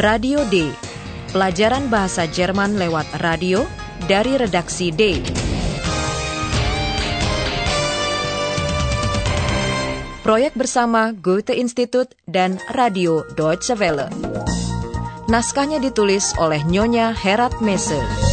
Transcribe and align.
Radio 0.00 0.40
D. 0.48 0.72
Pelajaran 1.36 1.92
bahasa 1.92 2.24
Jerman 2.24 2.80
lewat 2.80 3.04
radio 3.20 3.60
dari 4.08 4.40
redaksi 4.40 4.88
D. 4.88 5.20
Proyek 10.24 10.56
bersama 10.56 11.12
Goethe 11.12 11.52
Institut 11.52 12.16
dan 12.24 12.56
Radio 12.72 13.28
Deutsche 13.36 13.76
Welle. 13.76 14.08
Naskahnya 15.28 15.76
ditulis 15.76 16.32
oleh 16.40 16.64
Nyonya 16.64 17.12
Herat 17.12 17.60
Mese. 17.60 18.31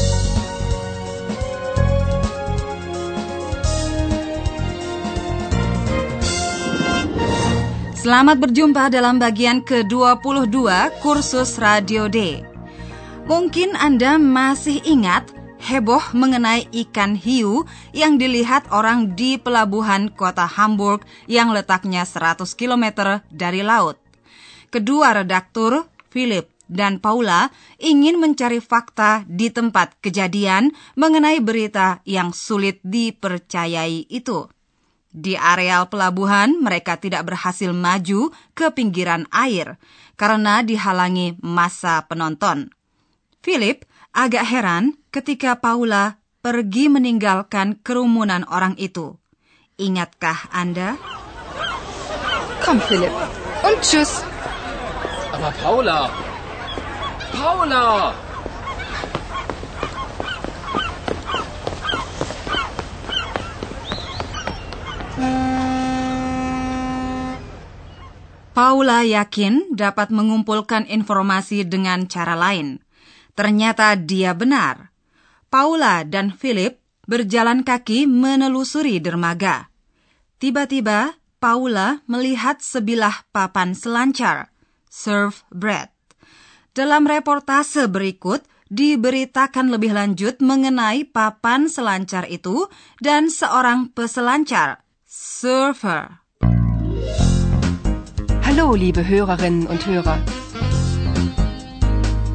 Selamat 7.99 8.39
berjumpa 8.39 8.87
dalam 8.87 9.19
bagian 9.19 9.59
ke-22 9.59 10.55
kursus 11.03 11.59
Radio 11.59 12.07
D. 12.07 12.39
Mungkin 13.27 13.75
Anda 13.75 14.15
masih 14.15 14.79
ingat 14.87 15.27
heboh 15.59 16.15
mengenai 16.15 16.63
ikan 16.71 17.19
hiu 17.19 17.67
yang 17.91 18.15
dilihat 18.15 18.71
orang 18.71 19.19
di 19.19 19.35
pelabuhan 19.35 20.07
kota 20.15 20.47
Hamburg 20.47 21.03
yang 21.27 21.51
letaknya 21.51 22.07
100 22.07 22.47
km 22.55 23.19
dari 23.35 23.67
laut. 23.67 23.99
Kedua 24.71 25.19
redaktur, 25.19 25.91
Philip 26.07 26.47
dan 26.71 27.03
Paula, 27.03 27.51
ingin 27.83 28.15
mencari 28.15 28.63
fakta 28.63 29.27
di 29.27 29.51
tempat 29.51 29.99
kejadian 29.99 30.71
mengenai 30.95 31.43
berita 31.43 31.99
yang 32.07 32.31
sulit 32.31 32.79
dipercayai 32.79 34.07
itu. 34.07 34.47
Di 35.09 35.33
areal 35.33 35.89
pelabuhan, 35.89 36.61
mereka 36.61 37.01
tidak 37.01 37.25
berhasil 37.25 37.73
maju 37.73 38.29
ke 38.53 38.69
pinggiran 38.69 39.25
air 39.33 39.81
karena 40.13 40.61
dihalangi 40.61 41.33
masa 41.41 42.05
penonton. 42.05 42.69
Philip 43.41 43.89
agak 44.13 44.45
heran 44.45 45.01
ketika 45.09 45.57
Paula 45.57 46.21
pergi 46.45 46.93
meninggalkan 46.93 47.81
kerumunan 47.81 48.45
orang 48.53 48.77
itu. 48.77 49.17
Ingatkah 49.81 50.51
Anda? 50.53 50.99
Komm, 52.61 52.77
Philipp. 52.85 53.15
Und 53.63 53.79
tschüss. 53.81 54.21
Aber 55.33 55.51
Paula! 55.63 56.11
Paula! 57.33 58.13
Paula 68.59 69.07
yakin 69.07 69.71
dapat 69.71 70.11
mengumpulkan 70.11 70.83
informasi 70.83 71.63
dengan 71.63 72.11
cara 72.11 72.35
lain. 72.35 72.83
Ternyata 73.31 73.95
dia 73.95 74.35
benar. 74.35 74.91
Paula 75.47 76.03
dan 76.03 76.35
Philip 76.35 76.75
berjalan 77.07 77.63
kaki 77.63 78.03
menelusuri 78.03 78.99
dermaga. 78.99 79.71
Tiba-tiba, 80.43 81.15
Paula 81.39 82.03
melihat 82.03 82.59
sebilah 82.59 83.23
papan 83.31 83.71
selancar, 83.71 84.51
surf 84.91 85.47
bread. 85.55 85.87
Dalam 86.75 87.07
reportase 87.07 87.87
berikut, 87.87 88.43
diberitakan 88.67 89.71
lebih 89.71 89.95
lanjut 89.95 90.43
mengenai 90.43 91.07
papan 91.07 91.71
selancar 91.71 92.27
itu 92.27 92.67
dan 92.99 93.31
seorang 93.31 93.87
peselancar, 93.95 94.83
surfer. 95.11 96.19
Hallo, 98.45 98.75
liebe 98.75 99.07
Hörerinnen 99.07 99.65
und 99.65 99.83
Hörer. 99.87 100.19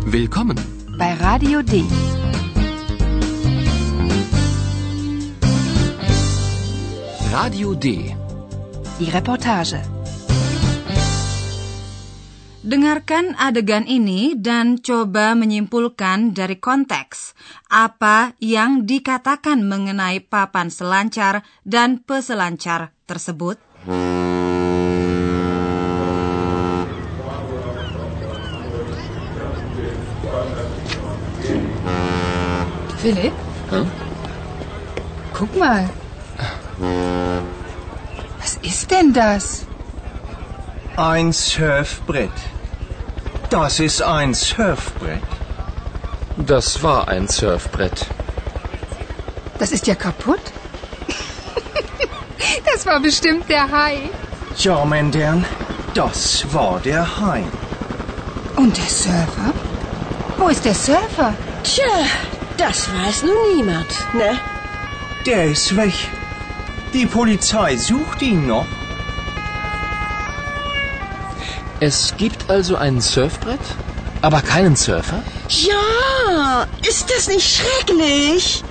Willkommen. 0.07 0.59
Bei 0.99 1.15
Radio 1.15 1.63
D. 1.63 1.85
Radio 7.33 7.75
D. 7.75 8.17
Die 8.99 9.11
Reportage. 9.11 9.81
Dengarkan 12.65 13.37
adegan 13.37 13.85
ini 13.85 14.33
dan 14.41 14.81
coba 14.81 15.37
menyimpulkan 15.37 16.33
dari 16.33 16.57
konteks 16.57 17.37
apa 17.69 18.33
yang 18.41 18.89
dikatakan 18.89 19.61
mengenai 19.61 20.25
papan 20.25 20.73
selancar 20.73 21.45
dan 21.69 22.01
peselancar 22.01 22.97
tersebut. 23.05 23.61
Philipp? 32.97 33.37
Hm? 33.77 33.87
Guck 35.37 35.53
mal. 35.61 35.85
Was 38.41 38.57
ist 38.65 38.89
denn 38.89 39.13
das? 39.13 39.69
Ein 40.97 41.37
Surfbrett. 41.37 42.54
Das 43.55 43.79
ist 43.79 44.03
ein 44.03 44.35
Surfbrett. 44.35 45.23
Das 46.37 46.83
war 46.83 47.07
ein 47.07 47.29
Surfbrett. 47.29 48.09
Das 49.61 49.71
ist 49.71 49.87
ja 49.87 49.95
kaputt. 49.95 50.41
das 52.73 52.85
war 52.85 52.99
bestimmt 52.99 53.49
der 53.49 53.71
Hai. 53.71 54.11
Ja, 54.59 54.85
Mendern, 54.85 55.45
das 55.95 56.45
war 56.53 56.81
der 56.81 57.05
Hai. 57.21 57.45
Und 58.57 58.77
der 58.77 58.91
Surfer? 59.03 59.53
Wo 60.37 60.49
ist 60.49 60.65
der 60.65 60.75
Surfer? 60.75 61.33
Tja, 61.63 61.95
das 62.57 62.89
weiß 62.93 63.23
nun 63.23 63.57
niemand, 63.57 63.93
ne? 64.15 64.37
Der 65.27 65.45
ist 65.45 65.77
weg. 65.77 65.95
Die 66.93 67.07
Polizei 67.07 67.77
sucht 67.77 68.21
ihn 68.21 68.49
noch. 68.49 68.67
Es 71.85 72.15
gibt 72.17 72.49
also 72.49 72.77
ein 72.77 73.03
Surfbrett, 73.03 73.61
aber 74.23 74.41
keinen 74.41 74.75
Surfer? 74.75 75.21
Ja, 75.69 76.67
ist 76.89 77.05
das 77.13 77.29
nicht 77.29 77.45
schrecklich? 77.45 78.65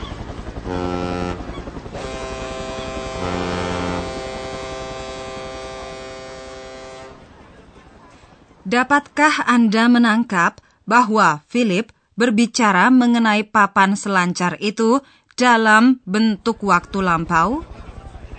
Dapatkah 8.65 9.45
Anda 9.45 9.85
menangkap 9.93 10.57
bahwa 10.89 11.45
Philip 11.45 11.93
berbicara 12.17 12.89
mengenai 12.89 13.45
papan 13.45 13.93
selancar 13.93 14.57
itu 14.57 15.05
dalam 15.37 16.01
bentuk 16.09 16.65
waktu 16.65 17.05
lampau? 17.05 17.61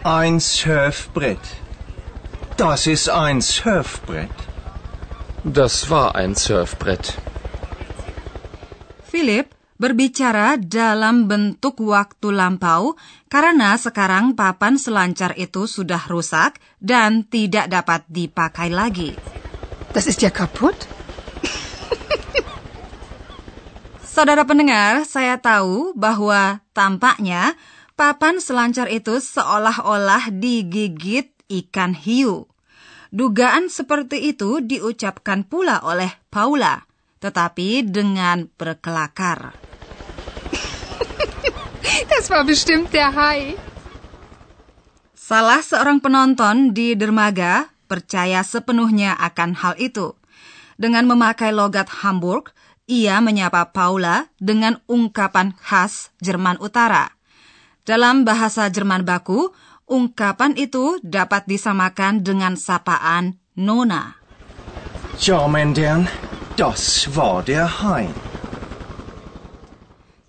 Ein 0.02 0.42
Surfbrett. 0.42 1.62
Das 2.58 2.90
ist 2.90 3.06
ein 3.06 3.38
Surfbrett. 3.38 4.53
Das 5.44 5.93
war 5.93 6.16
ein 6.16 6.32
Surfbrett. 6.32 7.21
Philip 9.05 9.53
berbicara 9.77 10.56
dalam 10.56 11.28
bentuk 11.28 11.84
waktu 11.84 12.32
lampau 12.32 12.97
karena 13.28 13.77
sekarang 13.77 14.41
papan 14.41 14.81
selancar 14.81 15.37
itu 15.37 15.69
sudah 15.69 16.00
rusak 16.09 16.56
dan 16.81 17.28
tidak 17.28 17.69
dapat 17.69 18.09
dipakai 18.09 18.72
lagi. 18.72 19.12
Das 19.93 20.09
ist 20.09 20.25
ja 20.25 20.32
kaputt. 20.32 20.88
Saudara 24.15 24.49
pendengar, 24.49 25.05
saya 25.05 25.37
tahu 25.37 25.93
bahwa 25.93 26.65
tampaknya 26.72 27.53
papan 28.00 28.41
selancar 28.41 28.88
itu 28.88 29.21
seolah-olah 29.21 30.32
digigit 30.32 31.37
ikan 31.53 31.93
hiu. 31.93 32.49
Dugaan 33.14 33.70
seperti 33.70 34.34
itu 34.34 34.58
diucapkan 34.58 35.46
pula 35.46 35.78
oleh 35.87 36.11
Paula, 36.34 36.82
tetapi 37.22 37.87
dengan 37.87 38.50
berkelakar. 38.58 39.55
Das 42.11 42.26
war 42.26 42.43
bestimmt 42.43 42.90
der 42.90 43.14
Hai. 43.14 43.55
Salah 45.14 45.62
seorang 45.62 46.02
penonton 46.02 46.75
di 46.75 46.99
dermaga 46.99 47.70
percaya 47.87 48.43
sepenuhnya 48.43 49.14
akan 49.14 49.55
hal 49.62 49.78
itu. 49.78 50.19
Dengan 50.75 51.06
memakai 51.06 51.55
logat 51.55 51.87
Hamburg, 52.02 52.50
ia 52.90 53.22
menyapa 53.22 53.70
Paula 53.70 54.26
dengan 54.43 54.82
ungkapan 54.90 55.55
khas 55.55 56.11
Jerman 56.19 56.58
Utara. 56.58 57.14
Dalam 57.87 58.26
bahasa 58.26 58.66
Jerman 58.72 59.06
baku, 59.06 59.55
ungkapan 59.88 60.56
itu 60.56 60.98
dapat 61.00 61.48
disamakan 61.48 62.25
dengan 62.25 62.56
sapaan 62.56 63.40
Nona. 63.56 64.19
Ja, 65.20 65.46
Mendern, 65.46 66.10
das 66.58 67.06
war 67.12 67.44
der 67.46 67.70
Hai. 67.70 68.10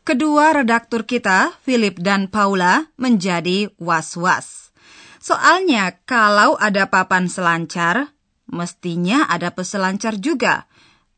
Kedua 0.06 0.54
redaktur 0.54 1.10
kita, 1.10 1.58
Philip 1.66 1.98
dan 1.98 2.30
Paula, 2.30 2.94
menjadi 2.94 3.74
was-was. 3.82 4.70
Soalnya 5.18 5.98
kalau 6.06 6.54
ada 6.62 6.86
papan 6.86 7.26
selancar, 7.26 8.14
mestinya 8.46 9.26
ada 9.26 9.50
peselancar 9.50 10.22
juga. 10.22 10.70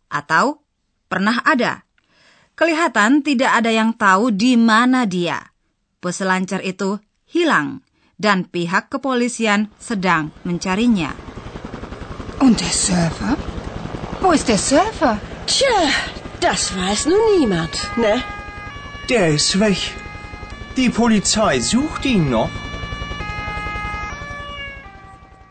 atau 0.08 0.64
pernah 1.12 1.44
ada. 1.44 1.84
Kelihatan 2.58 3.22
tidak 3.22 3.62
ada 3.62 3.70
yang 3.70 3.94
tahu 3.94 4.34
di 4.34 4.58
mana 4.58 5.06
dia. 5.06 5.54
Peselancar 6.02 6.66
itu 6.66 6.98
hilang 7.30 7.86
dan 8.18 8.50
pihak 8.50 8.90
kepolisian 8.90 9.70
sedang 9.78 10.34
mencarinya. 10.44 11.14
Und 12.42 12.62
der 12.62 12.74
Surfer? 12.74 13.38
Wo 14.22 14.34
ist 14.34 14.50
der 14.50 14.58
Surfer? 14.58 15.22
Tja, 15.46 15.90
das 16.42 16.76
weiß 16.76 17.08
nun 17.08 17.40
niemand, 17.40 17.74
ne? 17.98 18.22
Der 19.10 19.34
ist 19.34 19.58
weg. 19.62 19.78
Die 20.76 20.90
Polizei 20.90 21.62
sucht 21.62 22.06
ihn 22.06 22.30
noch. 22.30 22.52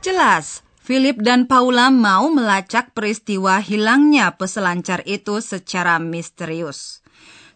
Jelas, 0.04 0.62
Philip 0.78 1.18
dan 1.18 1.50
Paula 1.50 1.90
mau 1.90 2.30
melacak 2.30 2.94
peristiwa 2.94 3.58
hilangnya 3.58 4.38
peselancar 4.38 5.02
itu 5.02 5.42
secara 5.42 5.98
misterius. 5.98 7.02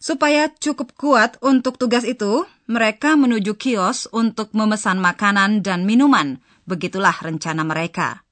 Supaya 0.03 0.51
cukup 0.51 0.99
kuat 0.99 1.39
untuk 1.39 1.79
tugas 1.79 2.03
itu, 2.03 2.43
mereka 2.71 3.19
menuju 3.19 3.59
kios 3.59 4.07
untuk 4.15 4.55
memesan 4.55 5.03
makanan 5.03 5.67
dan 5.67 5.83
minuman. 5.83 6.39
Begitulah 6.71 7.19
rencana 7.19 7.67
mereka. 7.67 8.23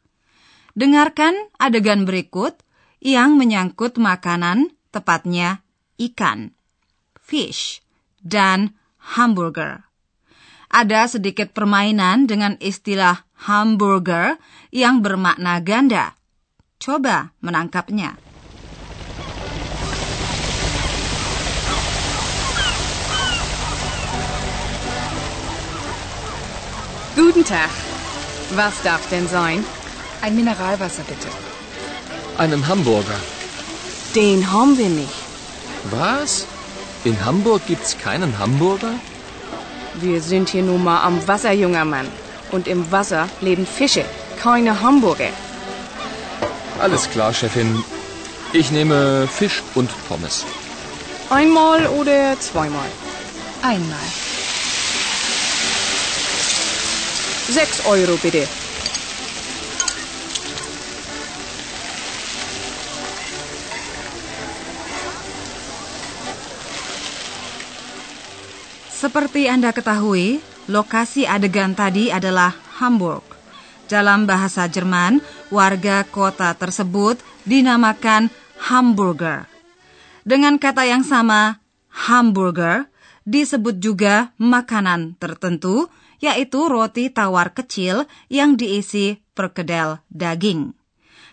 Dengarkan 0.78 1.34
adegan 1.58 2.06
berikut 2.06 2.54
yang 3.02 3.34
menyangkut 3.34 3.98
makanan, 3.98 4.70
tepatnya 4.94 5.66
ikan, 5.98 6.54
fish, 7.18 7.82
dan 8.22 8.78
hamburger. 9.18 9.82
Ada 10.70 11.18
sedikit 11.18 11.50
permainan 11.50 12.30
dengan 12.30 12.54
istilah 12.62 13.26
hamburger 13.42 14.38
yang 14.70 15.02
bermakna 15.02 15.58
ganda. 15.58 16.14
Coba 16.78 17.34
menangkapnya. 17.42 18.27
Guten 27.18 27.44
Tag. 27.44 27.70
Was 28.54 28.80
darf 28.84 29.08
denn 29.10 29.26
sein? 29.26 29.64
Ein 30.22 30.36
Mineralwasser 30.36 31.02
bitte. 31.02 31.26
Einen 32.36 32.68
Hamburger. 32.68 33.18
Den 34.14 34.52
haben 34.52 34.78
wir 34.78 34.88
nicht. 34.88 35.18
Was? 35.90 36.46
In 37.02 37.16
Hamburg 37.24 37.62
gibt's 37.66 37.98
keinen 37.98 38.38
Hamburger? 38.38 38.92
Wir 39.94 40.22
sind 40.22 40.50
hier 40.50 40.62
nun 40.62 40.84
mal 40.84 41.02
am 41.02 41.26
Wasser, 41.26 41.52
junger 41.52 41.84
Mann. 41.84 42.06
Und 42.52 42.68
im 42.68 42.88
Wasser 42.92 43.28
leben 43.40 43.66
Fische, 43.66 44.04
keine 44.40 44.80
Hamburger. 44.80 45.32
Alles 46.78 47.10
klar, 47.10 47.34
Chefin. 47.34 47.82
Ich 48.52 48.70
nehme 48.70 49.26
Fisch 49.26 49.64
und 49.74 49.90
Pommes. 50.06 50.46
Einmal 51.30 51.88
oder 51.88 52.38
zweimal? 52.38 52.90
Einmal. 53.62 54.08
Sechs 57.48 57.80
Euro 57.88 58.20
bitte. 58.20 58.44
Seperti 68.92 69.48
Anda 69.48 69.72
ketahui, 69.72 70.44
lokasi 70.68 71.24
adegan 71.24 71.72
tadi 71.72 72.12
adalah 72.12 72.52
Hamburg. 72.84 73.24
Dalam 73.88 74.28
bahasa 74.28 74.68
Jerman, 74.68 75.24
warga 75.48 76.04
kota 76.04 76.52
tersebut 76.52 77.16
dinamakan 77.48 78.28
hamburger. 78.60 79.48
Dengan 80.20 80.60
kata 80.60 80.84
yang 80.84 81.00
sama, 81.00 81.64
hamburger 81.88 82.92
disebut 83.24 83.80
juga 83.80 84.36
makanan 84.36 85.16
tertentu, 85.16 85.88
yaitu 86.18 86.66
roti 86.66 87.10
tawar 87.10 87.54
kecil 87.54 88.06
yang 88.30 88.58
diisi 88.58 89.22
perkedel 89.34 90.02
daging. 90.10 90.74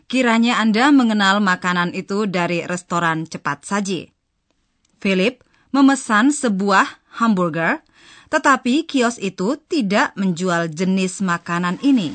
Kiranya 0.05 0.61
Anda 0.61 0.93
mengenal 0.93 1.41
makanan 1.41 1.97
itu 1.97 2.29
dari 2.29 2.61
restoran 2.61 3.25
cepat 3.25 3.65
saji. 3.65 4.13
Philip 5.01 5.41
memesan 5.73 6.29
sebuah 6.29 7.01
hamburger, 7.17 7.81
tetapi 8.29 8.85
kios 8.85 9.17
itu 9.17 9.57
tidak 9.65 10.13
menjual 10.13 10.69
jenis 10.69 11.25
makanan 11.25 11.81
ini. 11.81 12.13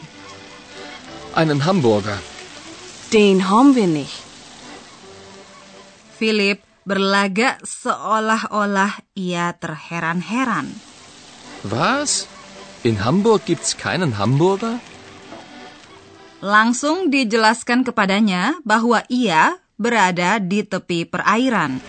Einen 1.35 1.63
Hamburger. 1.67 2.19
Den 3.11 3.51
haben 3.51 3.75
wir 3.75 3.91
nicht. 3.91 4.23
Philip 6.19 6.63
berlagak 6.87 7.59
seolah-olah 7.67 9.03
ia 9.19 9.51
terheran-heran. 9.59 10.71
Was? 11.67 12.30
In 12.81 13.05
Hamburg 13.05 13.45
gibt's 13.45 13.77
keinen 13.77 14.17
Hamburger? 14.17 14.81
Langsung 16.41 17.13
dijelaskan 17.13 17.85
kepadanya 17.85 18.57
bahwa 18.65 19.05
ia 19.13 19.61
berada 19.77 20.41
di 20.41 20.65
tepi 20.65 21.05
perairan. 21.05 21.85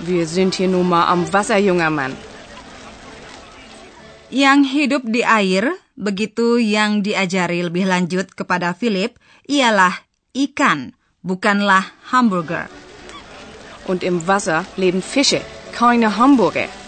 Wir 0.00 0.24
sind 0.24 0.56
hier 0.56 0.72
nun 0.72 0.88
mal 0.88 1.12
am 1.12 1.28
Wasser, 1.28 1.60
junger 1.60 1.92
Mann. 1.92 2.16
Yang 4.32 4.60
hidup 4.72 5.02
di 5.04 5.20
air, 5.20 5.68
begitu 5.92 6.56
yang 6.56 7.04
diajari 7.04 7.60
lebih 7.60 7.84
lanjut 7.84 8.32
kepada 8.32 8.72
Philip, 8.72 9.12
ialah 9.44 9.92
ikan, 10.32 10.96
bukanlah 11.20 11.92
hamburger. 12.08 12.72
Und 13.84 14.00
im 14.00 14.24
Wasser 14.24 14.64
leben 14.80 15.04
Fische, 15.04 15.44
keine 15.76 16.16
Hamburger. 16.16 16.85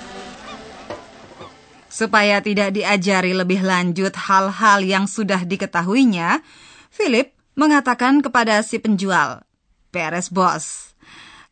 Supaya 1.99 2.39
tidak 2.39 2.79
diajari 2.79 3.35
lebih 3.35 3.67
lanjut 3.67 4.15
hal-hal 4.15 4.87
yang 4.87 5.11
sudah 5.11 5.43
diketahuinya, 5.43 6.47
Philip 6.95 7.35
mengatakan 7.59 8.23
kepada 8.23 8.63
si 8.63 8.79
penjual, 8.79 9.43
"Beres, 9.91 10.31
bos." 10.31 10.95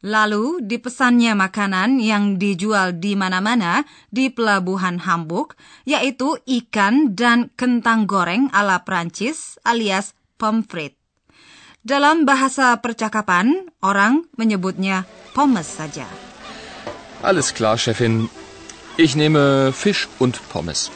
Lalu 0.07 0.63
dipesannya 0.63 1.35
makanan 1.35 1.99
yang 1.99 2.39
dijual 2.39 2.95
di 2.95 3.19
mana-mana 3.19 3.83
di 4.15 4.31
pelabuhan 4.31 5.03
Hamburg, 5.03 5.59
yaitu 5.83 6.39
ikan 6.47 7.19
dan 7.19 7.51
kentang 7.59 8.07
goreng 8.07 8.47
ala 8.55 8.87
Prancis 8.87 9.59
alias 9.67 10.15
pomfrit. 10.39 10.95
Dalam 11.83 12.23
bahasa 12.23 12.79
percakapan, 12.79 13.67
orang 13.83 14.31
menyebutnya 14.39 15.11
pommes 15.35 15.67
saja. 15.67 16.07
Alles 17.27 17.51
klar, 17.51 17.75
Chefin. 17.75 18.46
Ich 18.97 19.13
nehme 19.13 19.77
Fisch 19.77 20.09
und 20.17 20.41
Pommes. 20.49 20.89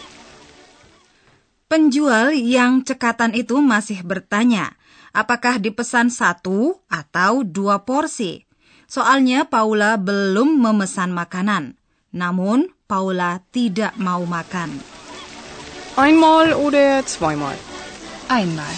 Penjual 1.69 2.33
yang 2.33 2.81
cekatan 2.81 3.37
itu 3.37 3.61
masih 3.61 4.01
bertanya, 4.09 4.73
apakah 5.13 5.61
dipesan 5.61 6.09
satu 6.09 6.81
atau 6.89 7.45
dua 7.45 7.85
porsi. 7.85 8.49
Soalnya 8.89 9.45
Paula 9.45 10.01
belum 10.01 10.49
memesan 10.65 11.13
makanan. 11.13 11.77
Namun 12.17 12.73
Paula 12.89 13.45
tidak 13.53 13.93
mau 14.01 14.25
makan. 14.25 14.81
Einmal 16.01 16.57
oder 16.57 17.05
zweimal? 17.05 17.55
Einmal. 18.33 18.73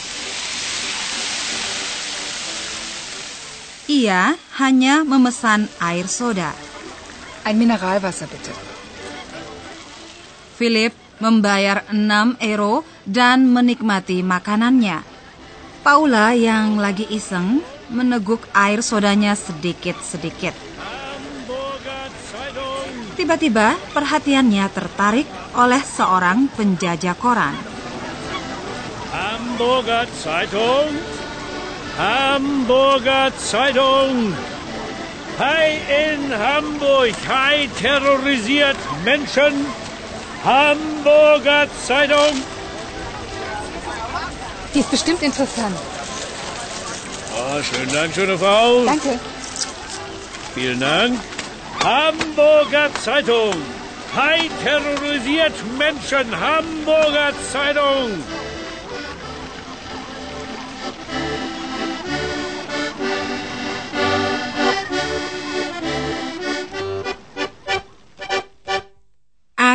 Ia 3.86 4.34
hanya 4.58 5.06
memesan 5.06 5.70
air 5.78 6.10
soda. 6.10 6.50
Ein 7.46 7.62
Mineralwasser 7.62 8.26
bitte. 8.26 8.71
Philip 10.62 10.94
membayar 11.18 11.82
6 11.90 12.38
euro 12.38 12.86
dan 13.02 13.50
menikmati 13.50 14.22
makanannya. 14.22 15.02
Paula 15.82 16.38
yang 16.38 16.78
lagi 16.78 17.02
iseng 17.10 17.66
meneguk 17.90 18.46
air 18.54 18.78
sodanya 18.78 19.34
sedikit-sedikit. 19.34 20.54
Tiba-tiba 23.18 23.74
perhatiannya 23.90 24.62
tertarik 24.70 25.26
oleh 25.58 25.82
seorang 25.82 26.46
penjajah 26.54 27.18
koran. 27.18 27.58
Hamburger 29.10 30.06
Zeitung. 30.14 30.94
Hamburger 31.98 33.34
Zeitung. 33.34 34.30
Hai 35.42 35.82
in 35.90 36.30
Hamburg. 36.30 37.18
Hai 37.26 37.66
terrorisiert 37.82 38.78
Menschen. 39.02 39.81
Hamburger 40.44 41.68
Zeitung. 41.86 42.42
Die 44.74 44.80
ist 44.80 44.90
bestimmt 44.90 45.22
interessant. 45.22 45.76
Oh, 47.36 47.62
schönen 47.62 47.92
Dank, 47.92 48.14
schöne 48.14 48.36
Frau. 48.36 48.84
Danke. 48.84 49.18
Vielen 50.54 50.80
Dank. 50.80 51.18
Hamburger 51.82 52.88
Zeitung. 53.02 53.54
Hai 54.14 54.50
terrorisiert 54.62 55.54
Menschen. 55.78 56.38
Hamburger 56.38 57.32
Zeitung. 57.52 58.22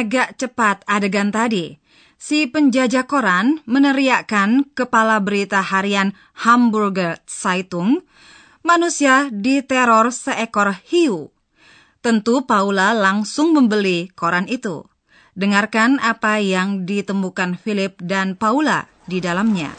Agak 0.08 0.40
cepat 0.40 0.88
adegan 0.88 1.36
tadi. 1.36 1.76
Si 2.16 2.48
penjajah 2.48 3.04
koran 3.12 3.60
meneriakkan 3.68 4.72
kepala 4.72 5.20
berita 5.20 5.60
harian 5.60 6.16
Hamburger 6.48 7.20
Zeitung, 7.28 8.08
manusia 8.64 9.28
diteror 9.30 10.16
seekor 10.16 10.80
hiu. 10.88 11.36
Tentu 12.00 12.48
Paula 12.48 12.96
langsung 12.96 13.52
membeli 13.52 14.08
koran 14.16 14.48
itu. 14.48 14.88
Dengarkan 15.36 16.00
apa 16.00 16.40
yang 16.40 16.88
ditemukan 16.88 17.60
Philip 17.60 18.00
dan 18.00 18.40
Paula 18.40 18.88
di 19.06 19.20
dalamnya. 19.20 19.76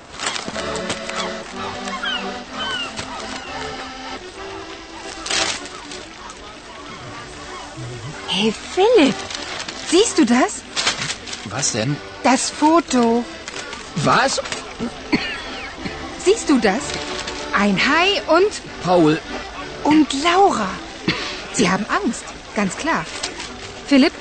Hey 8.28 8.54
Philipp, 8.54 9.18
siehst 9.90 10.18
du 10.18 10.24
das? 10.24 10.62
Was 11.50 11.72
denn? 11.72 11.96
Das 12.22 12.50
Foto. 12.50 13.24
Was? 14.04 14.40
Siehst 16.24 16.48
du 16.50 16.58
das? 16.58 16.82
Ein 17.56 17.76
Hai 17.76 18.22
und 18.28 18.52
Paul, 18.84 19.18
und 19.84 20.08
Laura. 20.22 20.68
Sie 21.54 21.68
haben 21.70 21.86
Angst, 21.88 22.24
ganz 22.54 22.76
klar. 22.76 23.04
Philipp, 23.88 24.12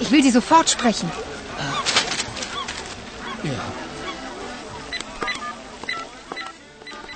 ich 0.00 0.10
will 0.10 0.22
Sie 0.22 0.30
sofort 0.30 0.68
sprechen. 0.68 1.08
ja. 3.44 3.62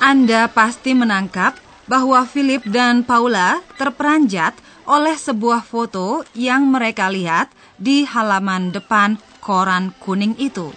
Anda 0.01 0.47
pasti 0.47 0.95
menangkap 0.95 1.59
bahwa 1.91 2.23
Philip 2.27 2.63
dan 2.71 3.03
Paula 3.03 3.59
terperanjat 3.75 4.55
oleh 4.87 5.19
sebuah 5.19 5.67
foto 5.67 6.23
yang 6.35 6.71
mereka 6.71 7.11
lihat 7.11 7.51
di 7.77 8.09
halaman 8.09 8.73
depan 8.73 9.21
koran 9.41 9.93
kuning 10.01 10.37
itu. 10.41 10.73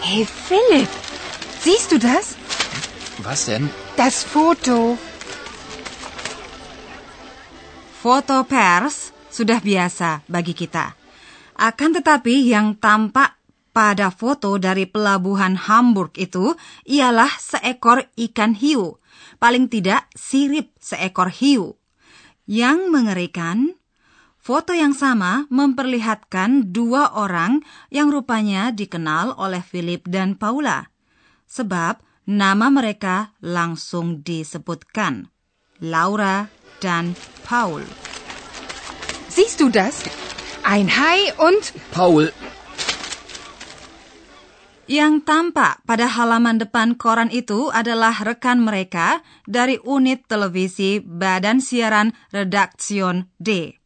Hey 0.00 0.26
Philipp, 0.26 0.90
siehst 1.62 1.92
du 1.94 1.98
das? 2.02 2.34
Was 3.22 3.46
denn? 3.46 3.70
Das 3.94 4.24
Foto. 4.24 4.96
Foto 8.00 8.36
pers 8.48 9.12
sudah 9.28 9.60
biasa 9.60 10.24
bagi 10.24 10.56
kita. 10.56 10.96
Akan 11.60 11.92
tetapi 11.92 12.48
yang 12.48 12.80
tampak 12.80 13.36
pada 13.70 14.08
foto 14.08 14.56
dari 14.56 14.88
pelabuhan 14.88 15.54
Hamburg 15.54 16.16
itu 16.16 16.56
ialah 16.88 17.30
seekor 17.36 18.08
ikan 18.16 18.56
hiu. 18.56 18.96
Paling 19.36 19.68
tidak 19.68 20.08
sirip 20.16 20.72
seekor 20.80 21.28
hiu. 21.28 21.79
Yang 22.50 22.90
mengerikan, 22.90 23.78
foto 24.34 24.74
yang 24.74 24.90
sama 24.90 25.46
memperlihatkan 25.54 26.74
dua 26.74 27.14
orang 27.14 27.62
yang 27.94 28.10
rupanya 28.10 28.74
dikenal 28.74 29.38
oleh 29.38 29.62
Philip 29.62 30.02
dan 30.10 30.34
Paula. 30.34 30.90
Sebab 31.46 32.02
nama 32.26 32.66
mereka 32.66 33.38
langsung 33.38 34.26
disebutkan. 34.26 35.30
Laura 35.78 36.50
dan 36.82 37.14
Paul. 37.46 37.86
Siehst 39.30 39.62
du 39.62 39.70
das? 39.70 40.02
Ein 40.66 40.90
Hai 40.90 41.30
und 41.38 41.70
Paul, 41.94 42.34
Yang 44.90 45.22
tampak 45.22 45.86
pada 45.86 46.10
halaman 46.10 46.58
depan 46.58 46.98
koran 46.98 47.30
itu 47.30 47.70
adalah 47.70 48.10
rekan 48.26 48.58
mereka 48.58 49.22
dari 49.46 49.78
unit 49.86 50.26
televisi 50.26 50.98
Badan 50.98 51.62
Siaran 51.62 52.10
Redaktion 52.34 53.30
D. 53.38 53.78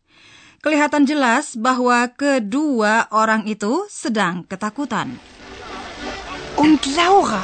Kelihatan 0.64 1.04
jelas 1.04 1.61
bahwa 1.61 2.08
kedua 2.08 3.12
orang 3.12 3.44
itu 3.44 3.84
sedang 3.92 4.49
ketakutan. 4.49 5.20
und 6.56 6.80
Laura. 6.96 7.42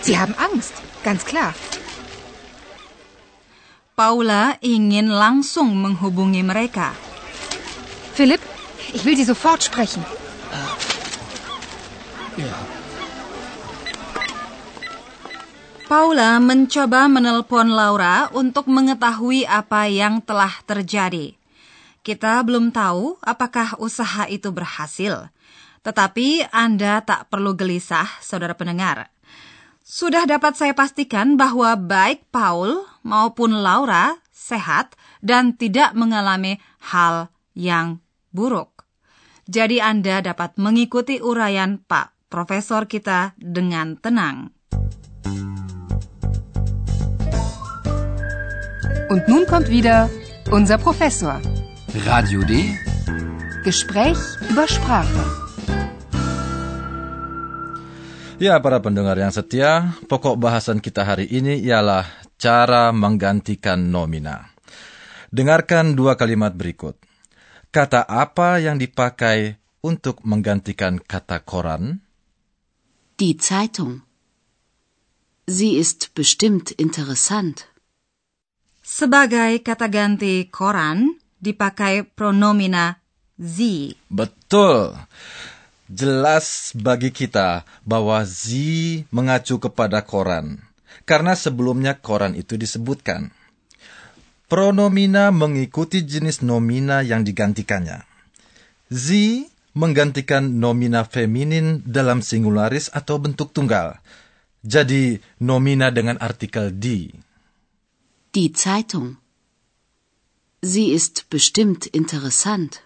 Sie 0.00 0.18
haben 0.18 0.34
Angst, 0.38 0.74
ganz 1.04 1.24
klar. 1.24 1.54
Paula 3.96 4.56
ingin 4.64 5.12
langsung 5.12 5.76
menghubungi 5.76 6.40
mereka. 6.40 6.96
Philipp, 8.16 8.40
ich 8.94 9.04
will 9.04 9.16
Sie 9.16 9.28
sofort 9.28 9.62
sprechen. 9.62 10.04
Ja. 12.38 12.54
Paula 15.90 16.38
mencoba 16.38 17.10
menelpon 17.10 17.74
Laura 17.74 18.30
untuk 18.30 18.70
mengetahui 18.70 19.42
apa 19.42 19.90
yang 19.90 20.22
telah 20.22 20.62
terjadi. 20.62 21.34
Kita 22.06 22.46
belum 22.46 22.70
tahu 22.70 23.18
apakah 23.18 23.74
usaha 23.82 24.22
itu 24.30 24.54
berhasil. 24.54 25.34
Tetapi 25.82 26.46
Anda 26.54 27.02
tak 27.02 27.26
perlu 27.26 27.58
gelisah, 27.58 28.06
saudara 28.22 28.54
pendengar. 28.54 29.10
Sudah 29.82 30.30
dapat 30.30 30.54
saya 30.54 30.78
pastikan 30.78 31.34
bahwa 31.34 31.74
baik 31.74 32.30
Paul 32.30 32.86
maupun 33.02 33.58
Laura 33.58 34.14
sehat 34.30 34.94
dan 35.18 35.58
tidak 35.58 35.90
mengalami 35.98 36.62
hal 36.94 37.34
yang 37.58 37.98
buruk. 38.30 38.86
Jadi 39.50 39.82
Anda 39.82 40.22
dapat 40.22 40.54
mengikuti 40.54 41.18
uraian 41.18 41.82
Pak 41.82 42.19
Profesor 42.30 42.86
kita 42.86 43.34
dengan 43.34 43.98
tenang. 43.98 44.54
Und 49.10 49.26
nun 49.26 49.50
kommt 49.50 49.66
wieder 49.66 50.06
unser 50.54 50.78
Professor. 50.78 51.42
Radio 52.06 52.46
D. 52.46 52.70
Gespräch 53.66 54.14
über 54.46 54.70
Sprache. 54.70 55.26
Ya, 58.38 58.62
para 58.62 58.78
pendengar 58.78 59.18
yang 59.18 59.34
setia, 59.34 59.98
pokok 60.06 60.38
bahasan 60.38 60.78
kita 60.78 61.02
hari 61.02 61.26
ini 61.26 61.58
ialah 61.58 62.06
cara 62.38 62.94
menggantikan 62.94 63.90
nomina. 63.90 64.54
Dengarkan 65.34 65.98
dua 65.98 66.14
kalimat 66.14 66.54
berikut. 66.54 66.94
Kata 67.74 68.06
apa 68.06 68.62
yang 68.62 68.78
dipakai 68.78 69.58
untuk 69.82 70.22
menggantikan 70.22 71.02
kata 71.02 71.42
koran? 71.42 72.06
Die 73.20 73.36
Zeitung. 73.36 74.00
Sie 75.44 75.76
ist 75.76 76.16
bestimmt 76.16 76.72
interessant. 76.80 77.68
Sebagai 78.80 79.60
kata 79.60 79.92
ganti 79.92 80.48
koran 80.48 81.20
dipakai 81.36 82.08
pronomina 82.08 82.96
sie. 83.36 83.92
Betul. 84.08 84.96
Jelas 85.84 86.72
bagi 86.72 87.12
kita 87.12 87.68
bahwa 87.84 88.24
zi 88.24 89.04
mengacu 89.12 89.60
kepada 89.60 90.00
koran. 90.00 90.56
Karena 91.04 91.36
sebelumnya 91.36 92.00
koran 92.00 92.32
itu 92.32 92.56
disebutkan. 92.56 93.36
Pronomina 94.48 95.28
mengikuti 95.28 96.08
jenis 96.08 96.40
nomina 96.40 97.04
yang 97.04 97.20
digantikannya. 97.20 98.00
Zi 98.88 99.49
menggantikan 99.74 100.58
nomina 100.58 101.06
feminin 101.06 101.82
dalam 101.86 102.20
singularis 102.20 102.90
atau 102.90 103.22
bentuk 103.22 103.54
tunggal. 103.54 103.98
Jadi 104.60 105.16
nomina 105.40 105.88
dengan 105.88 106.20
artikel 106.20 106.68
di. 106.74 107.08
Die 108.30 108.52
Zeitung. 108.52 109.16
Sie 110.60 110.92
ist 110.92 111.32
bestimmt 111.32 111.88
interessant. 111.96 112.84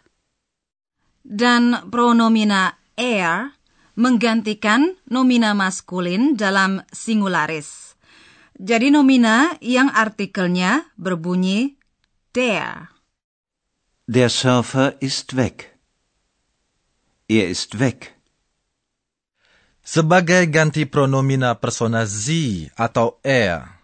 Dan 1.27 1.91
pronomina 1.91 2.79
er 2.95 3.51
menggantikan 3.99 4.95
nomina 5.11 5.51
maskulin 5.59 6.39
dalam 6.39 6.87
singularis. 6.95 7.99
Jadi 8.55 8.95
nomina 8.95 9.59
yang 9.59 9.91
artikelnya 9.91 10.87
berbunyi 10.95 11.75
der. 12.31 12.95
Der 14.07 14.31
Surfer 14.31 14.95
ist 15.03 15.35
weg. 15.35 15.74
Er 17.25 17.49
ist 17.49 17.81
weg. 17.81 18.13
Sebagai 19.85 20.49
ganti 20.49 20.85
pronomina 20.85 21.57
persona 21.57 22.05
sie 22.05 22.69
atau 22.77 23.21
er, 23.25 23.81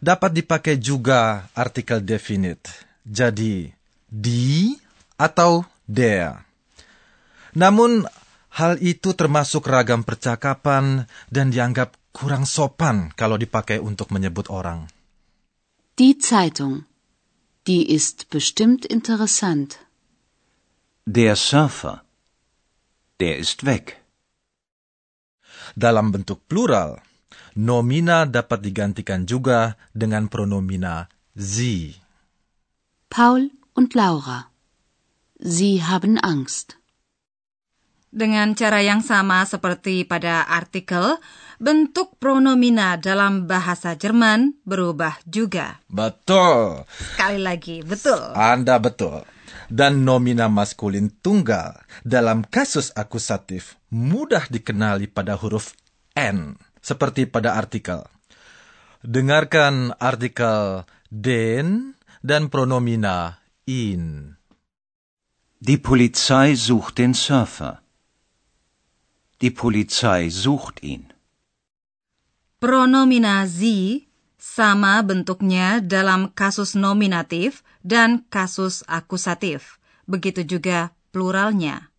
dapat 0.00 0.32
dipakai 0.32 0.76
juga 0.76 1.48
artikel 1.56 2.04
definite. 2.04 2.68
Jadi, 3.04 3.68
di 4.08 4.76
atau 5.16 5.64
der. 5.88 6.44
Namun, 7.52 8.04
hal 8.56 8.80
itu 8.80 9.12
termasuk 9.12 9.68
ragam 9.68 10.04
percakapan 10.04 11.04
dan 11.28 11.52
dianggap 11.52 11.96
kurang 12.12 12.44
sopan 12.44 13.12
kalau 13.16 13.40
dipakai 13.40 13.80
untuk 13.80 14.12
menyebut 14.12 14.52
orang. 14.52 14.88
Die 15.96 16.16
Zeitung. 16.16 16.88
Die 17.64 17.92
ist 17.92 18.28
bestimmt 18.28 18.84
interessant. 18.88 19.80
Der 21.04 21.36
Surfer. 21.36 22.04
Der 23.22 23.38
ist 23.38 23.62
weg. 23.62 24.02
Dalam 25.78 26.10
bentuk 26.10 26.42
plural, 26.50 26.98
nomina 27.54 28.26
dapat 28.26 28.66
digantikan 28.66 29.30
juga 29.30 29.78
dengan 29.94 30.26
pronomina 30.26 31.06
sie. 31.30 31.94
Paul 33.06 33.54
und 33.78 33.94
Laura. 33.94 34.50
Sie 35.38 35.86
haben 35.86 36.18
Angst. 36.18 36.82
Dengan 38.10 38.58
cara 38.58 38.82
yang 38.82 39.06
sama 39.06 39.46
seperti 39.46 40.02
pada 40.02 40.42
artikel, 40.42 41.22
bentuk 41.62 42.18
pronomina 42.18 42.98
dalam 42.98 43.46
bahasa 43.46 43.94
Jerman 43.94 44.58
berubah 44.66 45.22
juga. 45.30 45.78
Betul. 45.86 46.82
Sekali 47.14 47.38
lagi, 47.38 47.86
betul. 47.86 48.34
Anda 48.34 48.82
betul. 48.82 49.22
Dan 49.72 50.04
nomina 50.04 50.52
maskulin 50.52 51.08
tunggal 51.24 51.80
dalam 52.04 52.44
kasus 52.44 52.92
akusatif 52.92 53.80
mudah 53.88 54.44
dikenali 54.52 55.08
pada 55.08 55.32
huruf 55.32 55.72
N, 56.12 56.60
seperti 56.84 57.24
pada 57.24 57.56
artikel. 57.56 58.04
Dengarkan 59.00 59.96
artikel 59.96 60.84
den 61.08 61.96
dan 62.20 62.52
pronomina 62.52 63.40
in. 63.64 64.36
Die 65.56 65.80
Polizei 65.80 66.52
sucht 66.52 67.00
den 67.00 67.16
Surfer. 67.16 67.80
Die 69.40 69.56
Polizei 69.56 70.28
sucht 70.28 70.84
ihn. 70.84 71.08
Pronomina 72.60 73.48
sie 73.48 74.12
sama 74.36 75.00
bentuknya 75.00 75.80
dalam 75.80 76.28
kasus 76.36 76.76
nominatif 76.76 77.64
dan 77.86 78.26
kasus 78.30 78.86
akusatif. 78.88 79.78
Begitu 80.06 80.42
juga 80.42 80.94
pluralnya. 81.14 81.92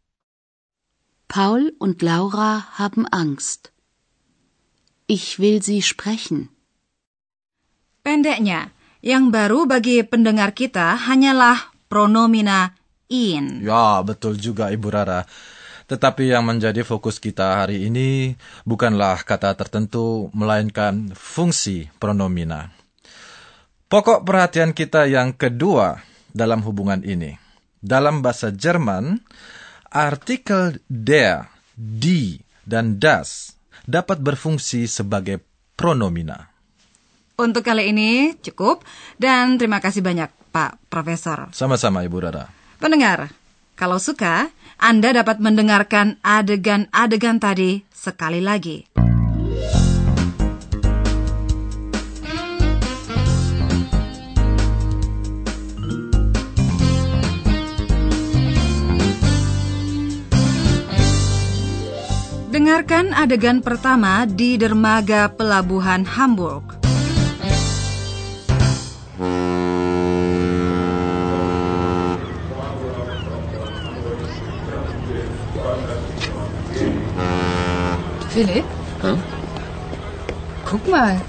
Paul 1.32 1.72
und 1.80 2.04
Laura 2.04 2.78
haben 2.80 3.08
Angst. 3.10 3.72
Ich 5.08 5.40
will 5.40 5.63
sie 5.63 5.84
sprechen. 5.84 6.52
Pendeknya, 8.04 8.75
yang 9.04 9.32
baru 9.32 9.63
bagi 9.63 10.04
pendengar 10.04 10.52
kita 10.52 10.96
hanyalah 11.08 11.72
pronomina 11.88 12.75
in. 13.08 13.63
Ya, 13.63 14.04
betul 14.04 14.40
juga 14.40 14.72
Ibu 14.72 14.88
Rara. 14.92 15.24
Tetapi 15.88 16.32
yang 16.32 16.48
menjadi 16.48 16.82
fokus 16.88 17.20
kita 17.20 17.63
hari 17.63 17.88
ini 17.92 18.40
bukanlah 18.63 19.20
kata 19.28 19.52
tertentu, 19.60 20.32
melainkan 20.32 21.12
fungsi 21.16 21.92
pronomina. 22.00 22.72
Pokok 23.94 24.26
perhatian 24.26 24.74
kita 24.74 25.06
yang 25.06 25.38
kedua 25.38 26.02
dalam 26.34 26.66
hubungan 26.66 27.06
ini. 27.06 27.38
Dalam 27.78 28.26
bahasa 28.26 28.50
Jerman, 28.50 29.22
artikel 29.94 30.82
der, 30.90 31.46
die, 31.78 32.42
dan 32.66 32.98
das 32.98 33.54
dapat 33.86 34.18
berfungsi 34.18 34.90
sebagai 34.90 35.46
pronomina. 35.78 36.50
Untuk 37.38 37.62
kali 37.62 37.94
ini 37.94 38.34
cukup 38.42 38.82
dan 39.22 39.62
terima 39.62 39.78
kasih 39.78 40.02
banyak 40.02 40.34
Pak 40.50 40.90
Profesor. 40.90 41.54
Sama-sama 41.54 42.02
Ibu 42.02 42.18
Rara. 42.18 42.50
Pendengar, 42.82 43.30
kalau 43.78 44.02
suka, 44.02 44.50
Anda 44.82 45.14
dapat 45.14 45.38
mendengarkan 45.38 46.18
adegan-adegan 46.26 47.38
tadi 47.38 47.86
sekali 47.94 48.42
lagi. 48.42 49.02
Dengarkan 62.63 63.12
adegan 63.12 63.60
pertama 63.60 64.24
di 64.24 64.55
dermaga 64.55 65.27
pelabuhan 65.27 66.08
Hamburg. 66.08 66.79
Philipp? 78.31 78.64
Hm? 79.03 79.20
Guck 80.64 80.88
mal. 80.88 81.20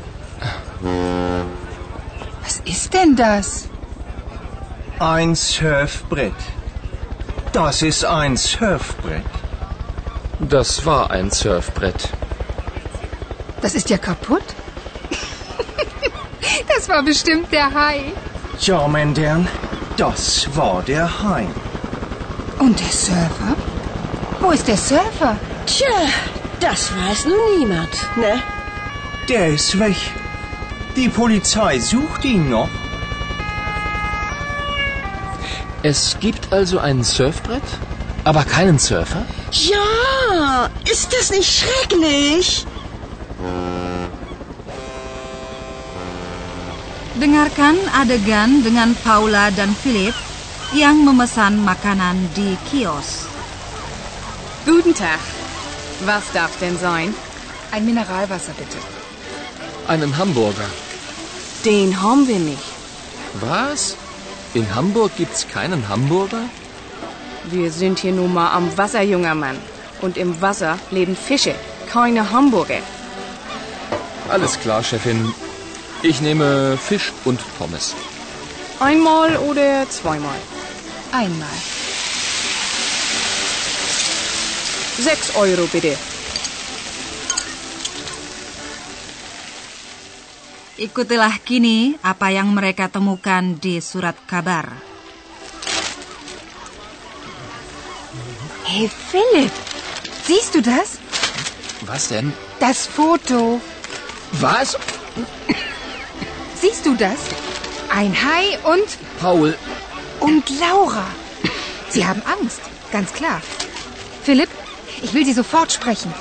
Was 2.46 2.62
ist 2.62 2.94
denn 2.94 3.18
das? 3.18 3.66
Ein 5.02 5.35
Surfbrett. 5.35 6.38
Das 7.50 7.82
ist 7.82 8.06
ein 8.06 8.38
Surfbrett. 8.38 9.34
Das 10.40 10.85
war 10.85 11.11
ein 11.11 11.31
Surfbrett. 11.31 12.09
Das 13.62 13.75
ist 13.75 13.88
ja 13.88 13.99
kaputt. 13.99 14.42
das 16.68 16.88
war 16.88 17.03
bestimmt 17.03 17.53
der 17.53 17.73
Hai. 17.73 18.12
Ja, 18.61 18.87
mein 18.88 19.14
Herrn, 19.14 19.49
das 19.97 20.49
war 20.57 20.83
der 20.83 21.23
Hai. 21.23 21.47
Und 22.59 22.79
der 22.79 22.87
Surfer? 22.88 23.57
Wo 24.40 24.51
ist 24.51 24.66
der 24.66 24.77
Surfer? 24.77 25.37
Tja, 25.66 25.87
das 26.61 26.90
weiß 26.92 27.27
nun 27.27 27.59
niemand, 27.59 27.90
ne? 28.16 28.42
Der 29.29 29.49
ist 29.49 29.79
weg. 29.79 29.97
Die 30.97 31.09
Polizei 31.09 31.79
sucht 31.79 32.25
ihn 32.25 32.51
noch. 32.51 32.68
Es 35.83 36.16
gibt 36.20 36.53
also 36.53 36.79
ein 36.79 37.05
Surfbrett, 37.05 37.62
aber 38.25 38.44
keinen 38.44 38.79
Surfer? 38.79 39.25
Ja, 39.54 40.68
ist 40.90 41.12
das 41.12 41.30
nicht 41.30 41.46
schrecklich? 41.46 42.66
Dengarkan 47.14 47.78
adegan 47.94 48.66
dengan 48.66 48.98
Paula 49.06 49.54
dan 49.54 49.70
Philip 49.78 50.14
yang 50.74 51.06
memesan 51.06 51.62
makanan 51.62 52.34
di 52.34 52.58
kios. 52.66 53.30
Guten 54.66 54.90
Tag. 54.90 55.22
Was 56.02 56.26
darf 56.34 56.50
denn 56.58 56.74
sein? 56.74 57.14
Ein 57.70 57.86
Mineralwasser 57.86 58.58
bitte. 58.58 58.78
Einen 59.86 60.18
Hamburger. 60.18 60.66
Den 61.64 62.02
haben 62.02 62.26
wir 62.26 62.42
nicht. 62.42 62.74
Was? 63.38 63.94
In 64.54 64.74
Hamburg 64.74 65.14
gibt's 65.14 65.46
keinen 65.46 65.88
Hamburger? 65.88 66.50
Wir 67.50 67.70
sind 67.70 67.98
hier 67.98 68.12
nun 68.12 68.33
mal 68.33 68.52
am 68.52 68.66
Wasser, 68.76 69.02
junger 69.02 69.35
Mann. 69.35 69.59
Und 70.00 70.16
im 70.16 70.40
Wasser 70.40 70.78
leben 70.90 71.16
Fische, 71.16 71.54
keine 71.87 72.30
Hamburger. 72.30 72.80
Alles 74.28 74.59
klar, 74.59 74.83
Chefin. 74.83 75.35
Ich 76.02 76.20
nehme 76.20 76.76
Fisch 76.76 77.12
und 77.24 77.40
Pommes. 77.59 77.94
Einmal 78.80 79.37
oder 79.37 79.88
zweimal? 79.88 80.40
Einmal. 81.12 81.57
Sechs 84.98 85.35
Euro 85.37 85.66
bitte. 85.66 85.96
Ikutilah 90.74 91.38
kini 91.44 91.94
apa 92.02 92.35
yang 92.35 92.50
mereka 92.50 92.90
temukan 92.90 93.54
di 93.59 93.78
surat 93.78 94.18
kabar. 94.26 94.93
Hey 98.74 98.90
Philipp, 99.10 99.52
siehst 100.26 100.52
du 100.52 100.60
das? 100.60 100.98
Was 101.82 102.08
denn? 102.08 102.32
Das 102.58 102.88
Foto. 102.88 103.60
Was? 104.32 104.76
Siehst 106.60 106.84
du 106.84 106.96
das? 106.96 107.20
Ein 107.88 108.12
Hai 108.26 108.58
und 108.72 108.88
Paul. 109.20 109.56
und 110.18 110.44
Laura. 110.58 111.06
Sie 111.88 112.04
haben 112.04 112.20
Angst, 112.26 112.62
ganz 112.90 113.12
klar. 113.12 113.40
Philipp, 114.24 114.50
ich 115.02 115.14
will 115.14 115.24
Sie 115.24 115.34
sofort 115.34 115.70
sprechen. 115.70 116.12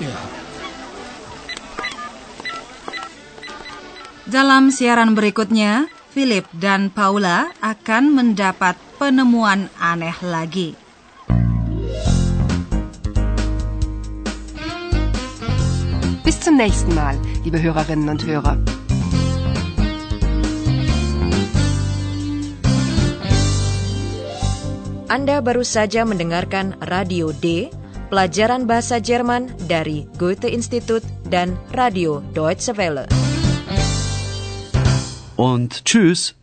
Ja. 0.00 0.08
Dalam 4.26 4.70
siaran 4.70 5.14
berikutnya, 5.14 5.86
Philip 6.18 6.50
dan 6.50 6.90
Paula 6.90 7.54
akan 7.62 8.10
mendapat 8.10 8.74
penemuan 8.98 9.70
aneh 9.78 10.18
lagi. 10.18 10.74
Bis 16.26 16.42
zum 16.42 16.58
nächsten 16.58 16.90
Mal, 16.98 17.14
liebe 17.46 17.62
Hörerinnen 17.62 18.10
und 18.10 18.26
Hörer. 18.26 18.58
Anda 25.06 25.38
baru 25.38 25.62
saja 25.62 26.02
mendengarkan 26.02 26.74
Radio 26.82 27.30
D, 27.30 27.70
pelajaran 28.10 28.66
bahasa 28.66 28.98
Jerman 28.98 29.54
dari 29.70 30.10
Goethe 30.18 30.50
Institut 30.50 31.06
dan 31.30 31.54
Radio 31.78 32.26
Deutsche 32.34 32.74
Welle. 32.74 33.27
Und 35.38 35.84
tschüss. 35.84 36.34